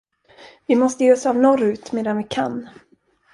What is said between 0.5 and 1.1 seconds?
Vi måste